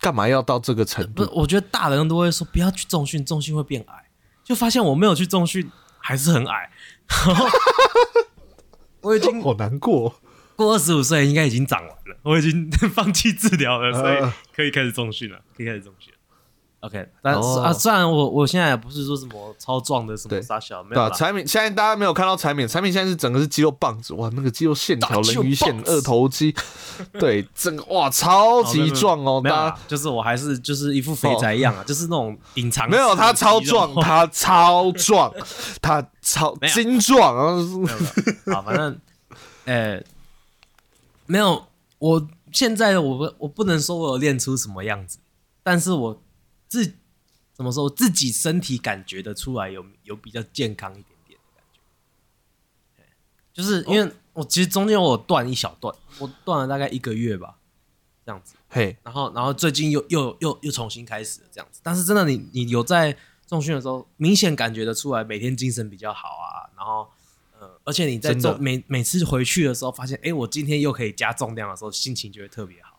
[0.00, 1.40] 干嘛要到这个程度不是，度？
[1.40, 4.10] 我觉得大人都会说不要去重训，重训会变矮，
[4.42, 5.70] 就发现我没有去重训
[6.06, 6.70] 还是很矮，
[7.26, 7.46] 然 后
[9.00, 10.20] 我已经 好难过，
[10.54, 14.34] 过二十五岁，应该已经长完了，我已经放弃治疗了，所以呃。
[14.54, 16.12] 可以开始重训了，可以开始重训。
[16.12, 16.13] 了。
[16.84, 17.62] OK，但是、哦。
[17.62, 20.42] 啊，虽然我我现在也不是说什么超壮的什么对。
[20.42, 21.04] 傻小，没对吧？
[21.04, 25.90] 有啦，产品现在大家没有看到产品，产品现在是整个是肌肉棒子，哇，那个肌肉线条、大肌肉人鱼线、棒子。
[25.92, 26.54] 二头肌，
[27.18, 35.32] 对，整个哇超级壮哦，没有大家，就是我还是就是一副肥宅一样啊，就是那种隐藏没有他超壮，他超壮，
[35.80, 36.74] 他超没有。
[36.74, 37.56] 精壮啊！
[38.52, 39.00] 好，反正，
[39.64, 40.02] 呃、
[41.24, 41.64] 没有，
[41.98, 45.18] 我现在我不我不能说我有练出什么样子，
[45.62, 46.20] 但是我
[46.74, 46.92] 自
[47.52, 51.80] 怎么说，我自己身体感觉得出来有有比较健康一点点的感觉，
[52.96, 53.06] 对
[53.52, 57.58] 就是因为我其实中间我断一小段，我断了大概一个月吧，
[58.26, 58.56] 这样子。
[58.68, 67.08] 嘿，然后然后最近又又又又重新开始了这样子，但是真的你你有在重训的时候，明显感觉得出来每天精神比较好啊，然后
[67.60, 72.98] 呃，而且你在重每每次回去的时候，发现哎，诶我今天又可以加重量的时候，心情就会特别好。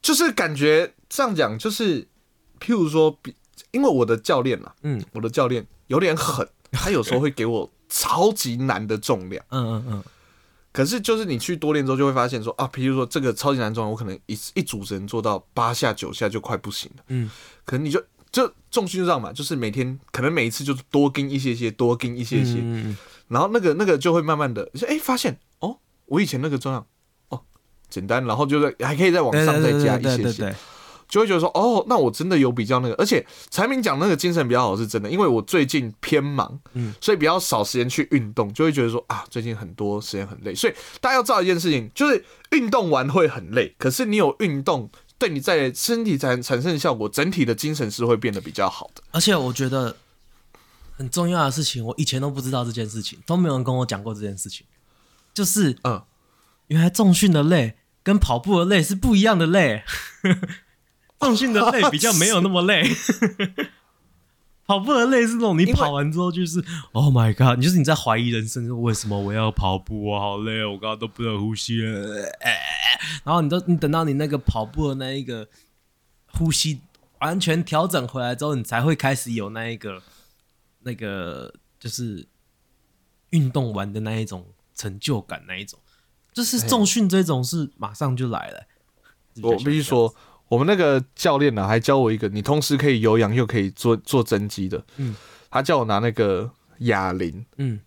[0.00, 2.06] 就是感觉这样讲，就是
[2.60, 3.34] 譬如说，比
[3.70, 9.44] 因为我的教练啊，嗯我的教练有点狠， 他有时候会给我超级难的重量。
[9.50, 10.04] 嗯嗯嗯，
[10.72, 17.04] 可是就是你去多练之后，就会发现说啊，譬如说这个超级难重量，我可能一一组只能做到八下九下就快不行了。
[17.08, 17.30] 嗯，
[17.64, 22.96] 可能你就就重心就这样嘛，就是每天可能每一次就是多跟一些些，多跟一些些，嗯嗯
[23.28, 26.84] 然后那个那个就会慢慢的，哎、发现哦，我以前那个重量
[27.28, 27.40] 哦
[27.88, 30.54] 简单，然后就是还可以再往上再加一些些。
[31.08, 36.94] 就会觉得说，哦，那我真的有比较那个，而且产品讲那个精神比较好是真的，因为我最近偏忙，嗯。
[37.00, 49.02] 所以比较少时间去运动，就会觉得说啊，最近很多时间很累，所以大家要知道一件事情，就是运动完会很累，可是你有运动，对你在身体产产生的效果，整体的精神是会变得比较好的。
[49.10, 49.96] 而且我觉得
[50.96, 54.66] 很重要的事情，我以前都不知道这件事情，都没有人跟我讲过这件事情，
[55.34, 56.02] 就是嗯，
[56.68, 59.82] 原来重训的累跟跑步的累是不一样的累，
[61.24, 62.84] 重训的累比较没有那么累，
[64.66, 70.04] 跑步的累是那种你跑完之后就是 Oh my God，你就是你在怀疑人生，为什么我要跑步？
[70.04, 72.30] 我好累，我刚刚都不能呼吸了。
[73.24, 75.48] 然后你都你等到你那个跑步的那一个
[76.32, 76.80] 呼吸
[77.20, 80.02] 完全调整回来之后，你才会开始有那一个
[80.80, 82.26] 那个就是
[83.30, 85.78] 运动完的那一种成就感，那一种
[86.32, 88.66] 就是重训这种是马上就来了。
[89.42, 90.14] 我必须说，
[90.48, 95.14] 我们那个教练呢、还教我一个，你同时可以有氧又可以做做增肌的，嗯，
[95.50, 97.80] 他叫我拿那个哑铃，嗯。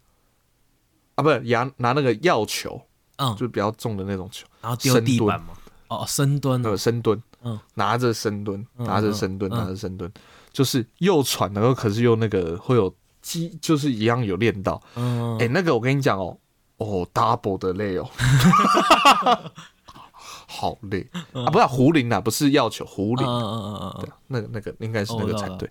[1.16, 2.80] 啊，不是拿拿那个药球，
[3.16, 5.48] 嗯，就比较重的那种球，然后丢地板嘛。
[5.88, 10.12] 哦，深蹲，呃，深蹲，嗯，拿着深蹲，嗯拿着深蹲，嗯拿着深蹲，
[10.52, 14.80] 就是又喘，然后可是又那个会有肌，就是一样有练到。
[14.96, 16.38] 嗯，哎、那个我跟你讲哦，
[16.78, 18.08] 哦，double 的累哦，
[20.58, 21.52] 好累啊！
[21.52, 25.70] 不是胡林啊，不是要求胡林，嗯嗯嗯嗯嗯对，那个那个应该是那个才对。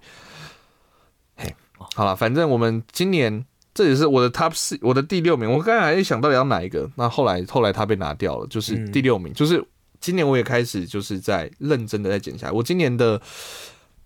[1.35, 1.53] 嘿，
[1.95, 3.45] 好了，反正我们今年
[3.75, 5.51] 这也是我的 top 四，我的第六名。
[5.51, 9.35] 我刚才还在想到底要哪一个，那后来后来他被拿掉了，就是嗯第六名。
[9.35, 9.63] 就是
[10.01, 12.53] 今年我也开始就是在认真的在减下来。
[12.53, 13.21] 我今年的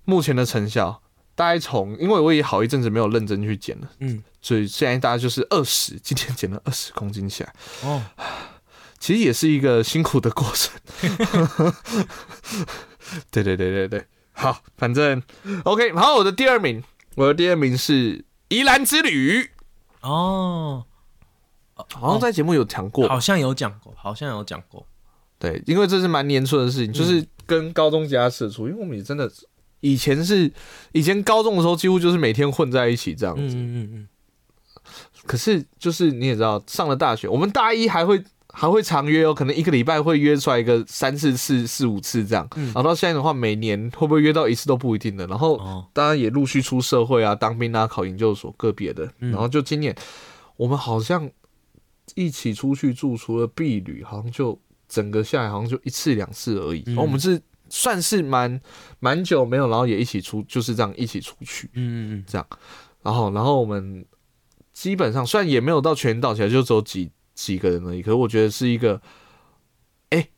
[0.07, 1.03] 目前的成效，
[1.35, 7.53] 大概从因为我也好一阵子没有认真去减了，嗯，所以现在大概就是二十，今天减了二十公斤起来。
[7.85, 8.03] 哦，
[9.01, 10.79] 其实也是一个辛苦的过程。
[13.33, 15.21] 对对对对对，好，反正
[15.65, 15.93] OK。
[15.95, 16.81] 好，我的第二名，
[17.17, 19.51] 我的第二名是宜兰之旅，
[20.03, 20.85] 哦，
[21.75, 23.09] 好像在节目有讲过。
[23.09, 24.87] 好像有讲过，好像有讲过。
[25.39, 29.33] 对，因为这是蛮年初的事情，就是跟高中加社畜，因为我们也真的
[29.81, 30.53] 以前是
[30.93, 33.57] 以前高中的时候，几乎就是每天混在一起这样嗯子。
[33.57, 34.09] 嗯嗯
[35.25, 42.47] 可是就是你也知道，上了大学，我们大一还会还会常约哦，可能一个礼拜会约出来一个三四次、四五次这样。
[42.57, 45.27] 嗯然后到现在的话，每年会不会约到一次都不一定的。
[45.27, 49.11] 然后当然也陆续出社会啊，当兵啊，考研究所个别的。
[49.21, 49.95] 嗯然后就今年
[50.57, 51.31] 我们好像
[52.15, 56.83] 一起出去住，除了避旅，好像就整个下来好像就一次两次而已。
[56.87, 58.61] 嗯然后我们是算是蛮
[58.99, 61.71] 蛮久没有，然后也一起出，就是这样一起出去。
[61.75, 62.47] 嗯嗯嗯，这样
[63.03, 64.05] 然后，然后我们
[64.73, 67.11] 基本上虽然也没有到全岛起来，就只有几
[67.47, 69.01] 几个人而已，可是我觉得是一个，
[70.11, 70.29] 哎，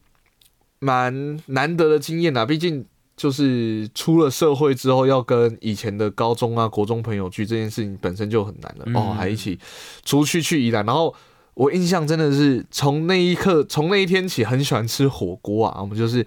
[0.78, 2.46] 蛮难得的经验啊。
[2.46, 2.86] 毕竟
[3.16, 9.58] 就是出了社会之后，要跟以前的高中啊、国中朋友聚这件事情本身就很难了、嗯哦，还一起
[10.04, 11.14] 出去去宜兰，然后。
[11.54, 15.82] 我印象真的是从那一刻，从那一天起，很喜欢吃火锅啊。
[15.82, 16.26] 我们就是，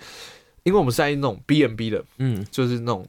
[0.61, 3.07] 因为我们是在那种 B N B 的，嗯就是那种，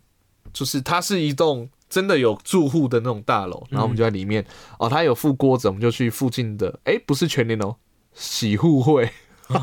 [0.51, 4.45] 就是它是一栋真的有住户的那种大楼，然后我们就在里面、
[4.79, 7.77] 哦，他有附锅子，我们就去附近的，哎、不是全联哦，
[8.13, 9.11] 洗护会。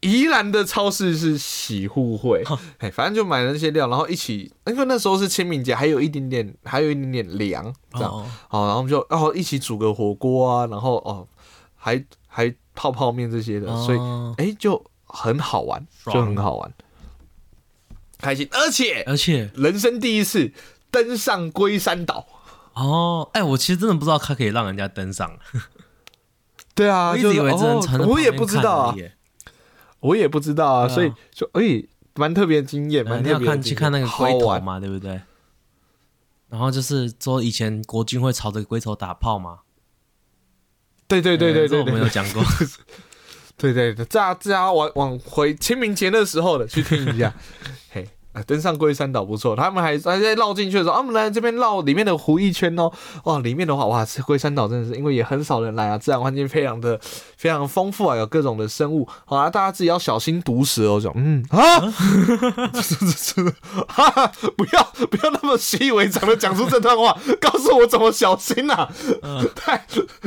[0.00, 2.42] 宜兰的超市是洗护会，
[2.78, 11.24] 哎，反正就买了那些料，然后一起，因为那时候是清明节，还有一点点，还有一点点凉，这样，哦，好，然后我们就然后一起煮个火锅啊，然后哦，
[11.76, 14.34] 还还泡泡面这些的，所以哦。
[14.38, 16.74] 哎、就很好玩，就很好玩，
[18.22, 20.50] 开心，而且而且人生第一次
[20.90, 22.26] 登上龟山岛。
[22.74, 25.38] 哦，哎，我其实真的不知道它可以让人家登上，
[26.74, 28.96] 对啊 我一直以为只能哦藏在我也不知道
[30.00, 30.88] 我也不知道啊，啊。
[30.88, 35.20] 所以就哎，蛮特别的经验，呃你要看去看那个龟头嘛，对不对？
[36.48, 39.58] 然后就是说以前国军会朝着龟头打炮嘛，
[41.06, 42.42] 对对对对这我们有讲过。
[43.62, 47.32] 对对对，这样这样往往回清明节那时候的去听一下，
[47.92, 48.08] 嘿。
[48.32, 52.90] 啊，登上龟山岛不错，他们还还在绕进去的时候，啊，我们来这边绕里面的湖一圈哦。
[53.24, 56.98] 哇，里面的话，哇，这龟山岛真的是因为也很少人来啊，自然环境非常的
[57.36, 59.06] 非常丰富啊，有各种的生物。
[59.26, 60.98] 好啊，大家自己要小心毒蛇哦。
[60.98, 62.66] 种嗯啊，哈哈哈
[63.86, 68.88] 哈哈，不要不要那么习以为常的讲出这段话，告诉我怎么小心呐、
[69.20, 69.44] 啊？
[69.54, 69.86] 太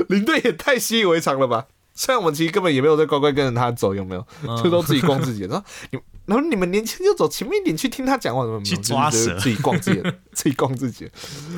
[0.09, 1.65] 领队也太习以为常了吧？
[1.95, 4.27] 虽然我们其实根本也没有在乖乖跟着他走，有没有？
[4.45, 5.47] 嗯就都自己逛自己的。
[5.47, 11.11] 然后你，然后你们年轻就走前面一点去听他讲话，什么去抓蛇自己逛自己的， 自己逛自己的。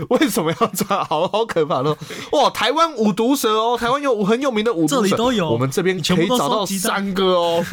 [0.09, 1.03] 为什么要抓？
[1.05, 1.97] 好好可怕的
[2.33, 2.49] 哇！
[2.51, 7.65] 台湾五毒蛇哦，台湾有很有名的五毒蛇，这里都有我们这边可以找到三个哦。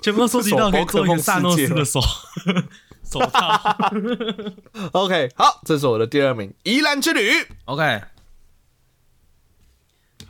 [0.00, 2.00] 全部都收集到 可以做一个萨诺斯手的手
[3.04, 3.92] 手套。
[4.92, 7.30] OK，好，这是我的第二名，宜兰之旅。
[7.66, 8.00] OK，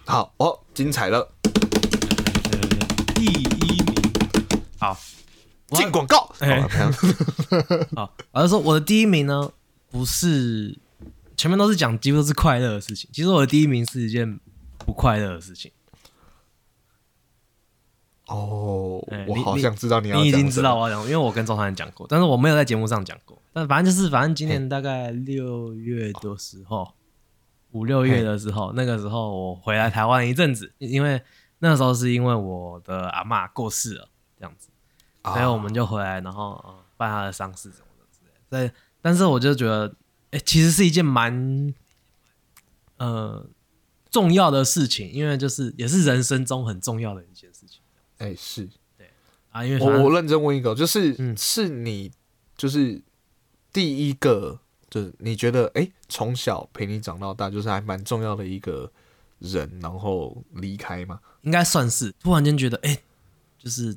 [0.07, 1.31] 好哦，精彩了，
[3.15, 3.85] 第一名，
[4.79, 4.97] 好，
[5.73, 6.35] 进广告。
[6.39, 6.67] 哎。
[7.95, 9.53] 好我就说我的第一名呢，
[9.91, 10.75] 不是
[11.37, 14.41] 前面都是讲几乎都是快乐的事情，其实我的第一名是一件
[14.79, 15.71] 不快乐的事情。
[18.27, 23.37] 哦我好想知道你要你已经知道我要讲，因为我跟周传讲过，但是我没有在节目上讲过。
[23.53, 26.95] 但反正就是，反正今年大概六月的时候，
[27.73, 31.23] 五六月的时候，那个时候我回来台湾一阵子，因为
[31.61, 34.69] 那时候是因为我的阿嬷过世了，这样子，
[35.23, 38.41] 啊所以我们就回来，然后、呃、办他的丧事什么的之类的。
[38.49, 39.95] 所以，但是我就觉得，
[40.31, 41.75] 哎、其实是一件蛮
[42.97, 43.47] 呃
[44.11, 47.81] 重要的事情，因为就是也是人生中很重要的一件事情
[48.19, 49.11] 哎是对。
[49.51, 49.65] 啊。
[49.65, 52.11] 因为我我认真问一个，就是、嗯是你
[52.57, 53.03] 就是
[53.73, 58.91] 第一个，就是你觉得哎，从、小陪你长到大，就是还蛮重要的一个
[59.39, 61.21] 人，然后离开吗？
[61.43, 62.99] 应该算是突然间觉得，哎、
[63.57, 63.97] 就是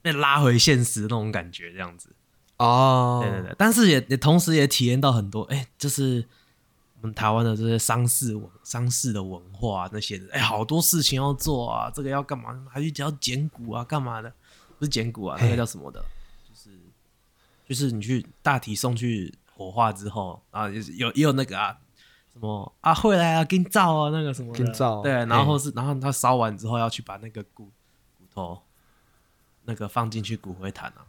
[0.00, 2.08] 被拉回现实那种感觉，这样子。
[2.56, 6.24] 哦对对对，但是也也同时也体验到很多，哎、就是
[7.00, 12.64] 我们台湾的这些丧事文丧事的文化、那些的，哎、好多事情要做啊，这个要干嘛？
[12.70, 14.32] 还去要捡骨啊，干嘛的？
[14.78, 16.04] 不是捡骨啊，那个叫什么的？
[17.66, 21.78] 就是你去大体送去火化之后啊，有也有那个啊。
[22.32, 22.92] 什么啊？
[22.92, 27.70] 会来啊，给你照啊，那个什么的给你照对，然后是，然后他烧完之后要去把那个骨
[28.18, 28.60] 骨头
[29.66, 31.06] 那个放进去骨灰坛啊，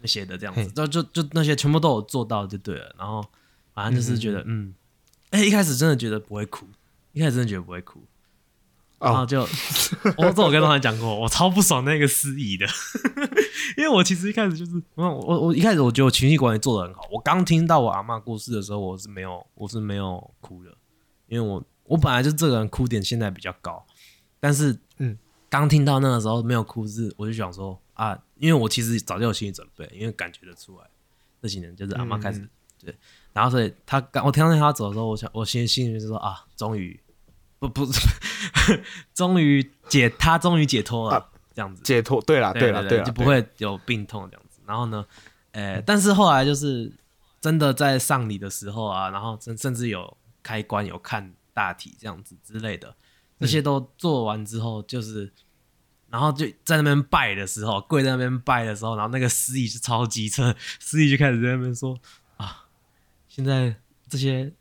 [0.00, 2.92] 那些的这样子，嘿就就就那些全部都有做到就对了。
[2.98, 3.24] 然后
[3.72, 4.74] 反正就是觉得，嗯，
[5.30, 6.66] 哎、一开始真的觉得不会哭，
[7.12, 8.02] 一开始真的觉得不会哭，
[9.04, 9.40] 然后哦，就、
[10.16, 12.66] 我这我跟他讲过，我超不爽那个司仪的，
[13.76, 17.02] 因为我其实一开始就是，我我我一开始我觉得我情绪管理做的很好。
[17.12, 20.70] 我刚听到我阿嬷过世的时候，我是没有我是没有哭的，
[21.28, 23.84] 因为我我本来就这个人哭点现在比较高，
[24.40, 25.18] 但是嗯，
[25.50, 30.84] 刚听到那个时候没有哭是，我就想说啊，因为我其实早就有心理准备，因为感觉得出来
[31.42, 32.48] 这几年就是阿妈开始、嗯
[32.84, 32.94] 对，
[33.32, 36.98] 然后所以他刚我听到他走的时候，我想我心心里面就说啊，终于
[37.58, 37.86] 不不
[39.14, 44.60] 终于解他终于解脱了、啊这样子，解脱，对啦，对啦，对啦，就不会有病痛这样子。
[44.66, 45.06] 然后呢，
[45.52, 46.92] 呃，但是后来就是
[47.40, 52.96] 真的在上礼的时候啊，然后甚甚至有开关有看大体这样子之类的，
[53.38, 55.32] 这些都做完之后，就是
[56.10, 61.96] 然后就在那边拜的时候，跪在那边拜的时候，然后那个司仪是超机车，司仪就开始在那边说
[62.36, 62.66] 啊，
[63.28, 63.76] 现在
[64.08, 64.52] 这些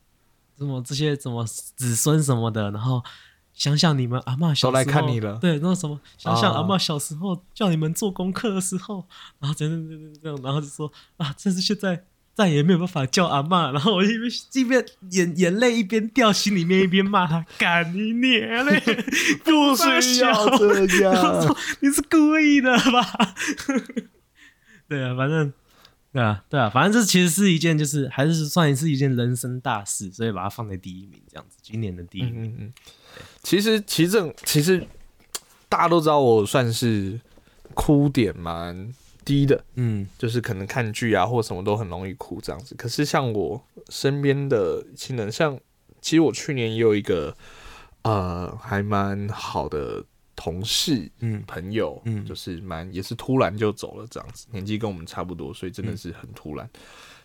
[0.63, 3.03] 什么这些什么子孙什么的，然后。
[3.55, 9.05] 想想你们阿嬷小时候都来看你了对，那什么，想想啊阿嬷小时候叫你们做功课的时候，
[9.39, 14.23] 然后真的真的这样，然后就说啊，但是现在再也没有办法叫阿嬷，然后我一边
[14.53, 18.79] 一边眼眼泪一边掉，心里面一边骂他，干你娘嘞，
[19.45, 21.55] 不需要这我样说。
[21.81, 23.35] 你是故意的吧？
[24.89, 25.53] 对啊，反正
[26.13, 32.43] 对啊，对啊，反正这其实是一件，就是还是算是一件人生大事，所以把它放在第一名，这样子，今年的第一名。
[32.43, 32.73] 嗯嗯嗯，
[33.41, 34.85] 其实其实这其实
[35.67, 37.19] 大家都知道，我算是
[37.73, 38.93] 哭点蛮
[39.25, 42.75] 低的，嗯就是可能看剧啊或什么都很容易哭这样子。
[42.75, 45.59] 可是像我身边的亲人，像
[45.99, 47.35] 其实我去年也有一个
[48.03, 50.03] 呃还蛮好的
[50.43, 51.41] 同事嗯。
[51.47, 52.25] 朋友，嗯。
[52.25, 56.69] 就是蛮也是突然就走了这样子，年纪跟我们差不多，所以真的是很突然。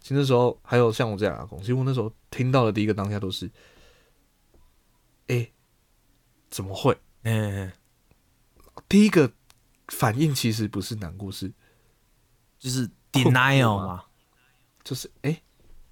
[0.00, 3.50] 其实那时候还有像我这样阿公，其实我那时候听到的第一个当下都是，
[5.26, 5.50] 哎、
[6.48, 6.96] 怎么会？
[7.24, 7.72] 嗯，
[8.88, 9.32] 第一个
[9.88, 11.52] 反应其实不是难过，是
[12.60, 13.86] 就是 denial 吗？
[13.86, 14.04] 嘛，
[14.84, 15.42] 就是哎、诶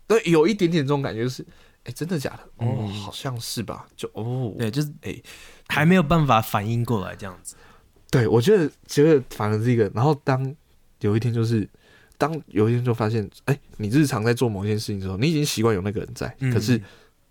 [0.06, 1.44] 对，有一点点这种感觉，就是
[1.86, 2.40] 哎、诶真的假的？
[2.58, 3.86] 哦，嗯好像是吧？
[3.96, 5.16] 就哦，对，就是哎
[5.68, 7.56] 还没有办法反应过来这样子。
[8.10, 10.54] 对，我觉得觉得反而是一个，然后当
[11.00, 11.68] 有一天就是。
[12.18, 16.80] 当有一天就发现，哎、你日常在做某件事情的时候，你已经习惯有那个人在，嗯可是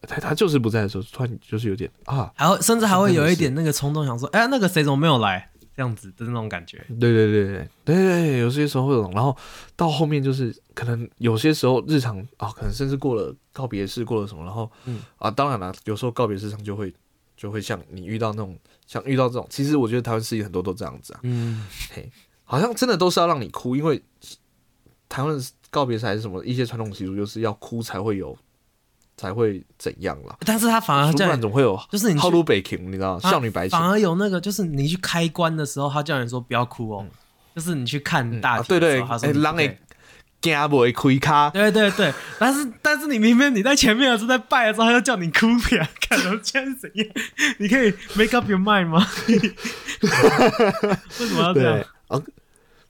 [0.04, 5.50] 他他就是不在的时候，突然就是有点啊，还会甚至还会有一点那个冲动，想说，哎、那个谁怎么没有来？
[5.76, 6.78] 这样子的那种感觉。
[7.00, 9.36] 对对对对对对，有些时候会有然后
[9.76, 15.02] 到后面就是可能有些时候日常啊，可能甚至过了告别式，过了什么，然后嗯。
[15.18, 16.94] 啊，当然了，有时候告别式上就会
[17.36, 22.10] 就会像你遇到那种像遇到这种，其实我觉得台湾事情很多都这样子啊，嗯，嘿
[22.44, 24.02] 好像真的都是要让你哭，因为
[25.10, 28.38] 台湾的告别式还是什么一些传统习俗，就是要哭才会有
[29.18, 33.30] 才会怎样啦，但是他反而不叫你，然总会有就是你去浩如北京，你知道吗？
[33.30, 33.90] 少女白情反。
[33.90, 37.06] 而有那个，就是你去开关的时候，他叫你说不要哭哦，
[37.56, 39.78] 就是你去看大啊对对他说人会
[40.42, 47.08] 惊不会开卡，对对对，但是但是你明明你在前面的时候在拜的时候，他就叫你哭呀，看到现在是怎样？
[47.58, 49.08] 你可以 make up your mind 吗？
[51.20, 51.84] 为什么要这样？
[52.10, 52.22] 啊，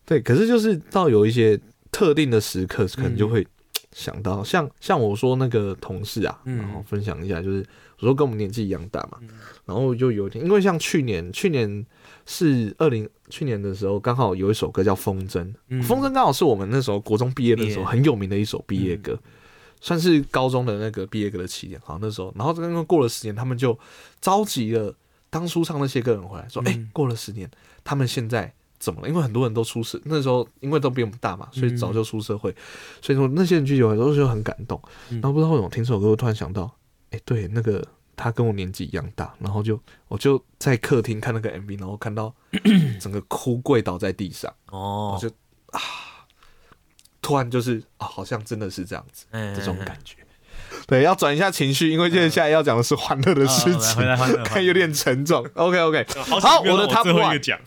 [0.06, 1.58] 对，可是就是到有一些
[1.92, 3.48] 特定的时刻，可能就会
[3.96, 6.58] 想到，像像我说那个同事啊，嗯。
[6.58, 7.66] 然后分享一下，就是
[7.98, 9.18] 我说跟我们年纪一样大嘛，
[9.64, 11.86] 然后就有点，因为像去年，去年
[12.26, 19.18] 是二零去年的时候，刚好有一首歌叫《风筝》，嗯风筝》刚好是我们那时候国中毕业的时候很有名的一首毕业歌。
[19.82, 23.78] 算是高中的那个毕业歌的起点，好那时候，然后刚刚过了十年，他们就
[24.20, 24.96] 召集了
[25.30, 27.48] 当初唱那些歌的人回来，说：“哎、嗯过了十年，
[27.84, 29.10] 他们现在怎么了？
[29.10, 32.56] 因为很多人都出社，那时候因为都比我们大嘛，所以早就出社会，
[33.02, 34.82] 所以说那些人去有很多时候很感动。
[35.10, 36.76] 嗯然后不知道为什么听这首歌，我突然想到，
[37.12, 42.34] 哎、对，那个他跟我年纪一样大，然后就我就在客厅看那个 MV，然后看到
[43.00, 45.30] 整个哭跪倒在地上，哦我，就
[45.72, 45.80] 啊
[47.22, 50.18] 突然就是啊，好像真的是这样子，哎这种感觉。
[50.88, 54.04] 对，要转一下情绪，因为接下来要讲的是欢乐的事啊情，
[54.46, 55.44] 看有点沉重。
[55.56, 57.60] OK OK，好好，我的 Top 最后一 One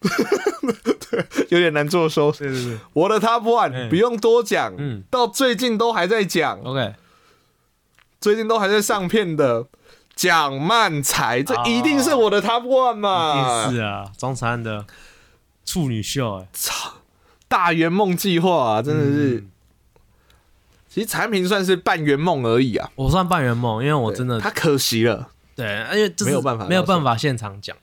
[1.50, 2.32] 有点难做收。
[2.32, 3.88] 对对对我的 Top One 嗯。
[3.88, 5.02] 不用多讲，嗯。
[5.10, 6.94] 到最近都还在讲，，OK，
[8.20, 9.66] 最近都还在上片的
[10.14, 13.70] 蒋曼才，这一定是我的 Top One 嘛？
[13.70, 14.86] 是啊，中山的
[15.64, 16.94] 处女秀，哎，操
[17.48, 19.50] 大圆梦计划啊，真的是，嗯。
[20.88, 22.90] 其实产品算是半圆梦而已啊。
[22.96, 27.76] 我算半圆梦，因为我真的他可惜了，对，因为就是没有办法没有办法现场讲。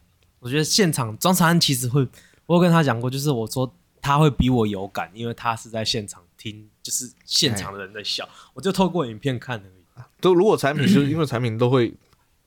[0.48, 2.08] 我觉得现场庄长安其实会，
[2.46, 3.70] 我有跟他讲过，就是我说
[4.02, 10.02] 他会比我有感，因为他是在现场听，就是现场的人在笑，我就透过影片看而已。
[10.22, 11.94] 都如果产品就是因为产品都会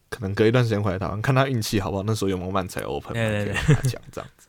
[0.09, 4.48] 可能隔一段时间回来台湾，看他运气好不好，那时候有没有漫才 open 对对对讲这样子。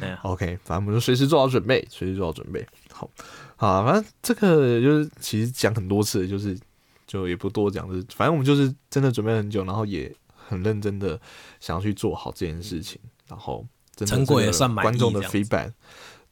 [0.22, 2.66] OK，反正我们就随时做好准备，随时做好准备。
[2.92, 3.10] 好，
[3.56, 6.58] 好，反正这个就是其实讲很多次，就是
[7.06, 10.14] 就也不多讲，就是反正我们就是真的准备了很久，然后也
[10.50, 11.18] 很认真的
[11.60, 15.72] 想要去做好这件事情，然后真的成果也算满意观众的 feedback。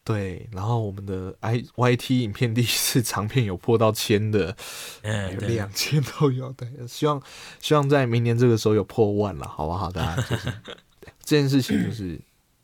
[0.05, 4.57] 对，然后我们的 I Y T 影片第一次长片有破到千的，
[5.03, 7.23] 嗯，有，两千都有，对，希望
[7.61, 9.93] 希望在明年这个时候有破万了，好不好？
[9.93, 10.53] 大家就是
[11.23, 12.19] 这件事情就是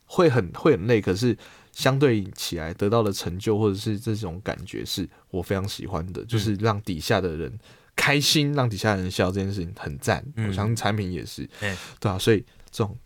[0.06, 1.36] 会很会很累，可是
[1.72, 7.58] 相对起来得到的成就或者是这种感觉是我非常喜欢的，就是让底下的人
[7.96, 10.24] 开心，让底下的人笑，这件事情很赞。
[10.36, 12.96] 嗯我相信产品也是，欸对啊，所以这种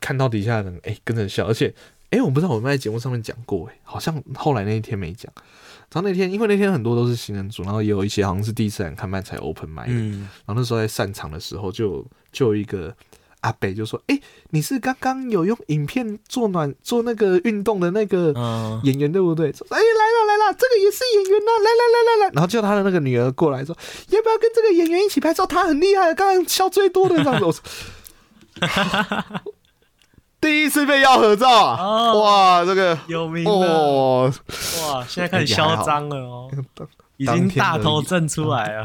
[0.00, 1.74] 看到底下的人哎、跟着笑，而且
[2.10, 5.30] 哎、我不知道我们在节目上面讲过哎、好像后来那一天没讲。
[5.90, 12.94] 然后那天，因为那天很多都是新人组，然后也有一些好像是第一次来看漫才 open 麦的，嗯，然后那时候在散场的时候就，有就有一个
[13.40, 14.20] 阿北就说：“哎、
[14.50, 23.76] 你是刚刚有用影片做暖做那个运动的那个嗯，演员对不对？”说：“哎、来了来了，这个也是演员呐、来来来来来。”然后叫他的那个女儿过来说
[24.10, 25.46] ：“要不要跟这个演员一起拍照？
[25.46, 27.62] 他很厉害，刚刚笑最多的这样子。”我说。
[30.40, 31.82] 第一次被要合照啊！
[31.82, 34.32] 哦哇，这个有名的哦，
[34.82, 36.48] 哇，现在开始嚣张了哦，
[37.16, 38.84] 已经大头震出来了。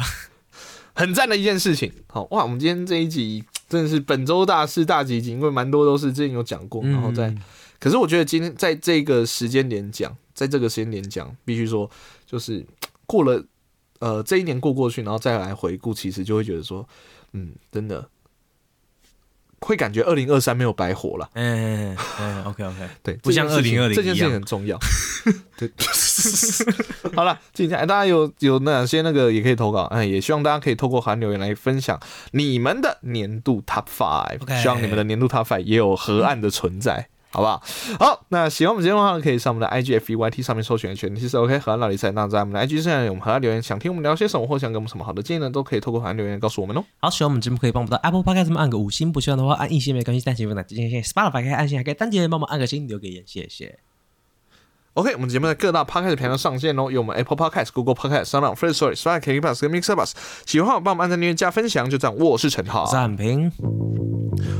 [0.95, 1.93] 很赞的一件事情。
[2.07, 3.43] 好哇，我们今天这一集
[3.73, 7.37] 真的是本周大事大集锦，因为蛮多都是之前有讲过，然后再，嗯
[7.79, 11.89] 可是我觉得今天在这个时间点讲，在这个时间点讲，必须说
[12.25, 12.63] 就是
[13.07, 13.43] 过了
[13.99, 16.87] 呃这一年过过去，然后再来回顾，其实就会觉得说，
[17.33, 18.07] 嗯，真的
[19.63, 21.29] 会感觉二零二三没有白活了。
[21.33, 24.77] 嗯嗯，OK OK，对，不像这件事情2020这件事情很重要。
[25.57, 25.71] 对，
[27.15, 31.99] 好了，接下来大家有有哪些那个也可以投稿，哎，也希望大家可以透过韩留言来分享
[32.31, 37.07] 你们的年度 Top Five，、希望你们的年度 Top Five 也有河岸的存在。
[37.33, 37.61] 好不好？
[37.99, 42.11] 好，那喜欢我们节目的话，可以上我们的 IG F E Y T 上面搜寻全题是 OK 河岸老李赛。
[42.11, 46.83] 那在我们的 IG 上面，我们河岸留言，想听我们聊些什么，或想给我们什么好的建议呢，都可以透过河岸留言告诉我们哦。
[46.99, 53.79] 好，喜欢我们节目可以帮我们到 Apple Podcast 上面按个五星，不喜欢的话按一星没关系，但请不要点击 Spotify 可以按星，还可以单击来帮忙按个星留个言，谢谢。
[54.95, 60.11] OK，我们节目在各大 Podcast 平台上线哦，有我们 Apple Podcast、Google Podcast、Sound、Free Story、Spotify、KKBox 跟 Mixer Bus。
[60.45, 62.15] 喜欢的话，帮我们按赞、订阅、加分享，就这样。
[62.15, 63.51] 我是陈浩我是，汉平，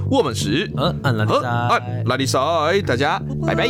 [0.10, 1.48] 我们是呃，按拉力赛。
[1.48, 2.40] 按拉力赛，
[2.82, 3.68] 大家拜拜。